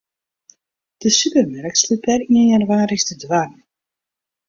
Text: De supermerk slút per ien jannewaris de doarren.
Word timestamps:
De 1.01 1.09
supermerk 1.19 1.75
slút 1.77 2.01
per 2.05 2.21
ien 2.35 2.49
jannewaris 2.51 3.03
de 3.09 3.15
doarren. 3.21 3.61